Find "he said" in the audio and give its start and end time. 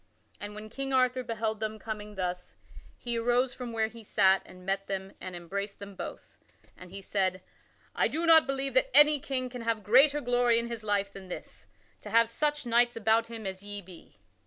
6.89-7.43